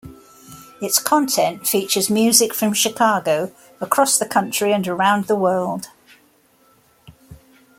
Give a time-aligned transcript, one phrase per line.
[0.81, 5.89] Its content features music from Chicago, across the country, and around the world.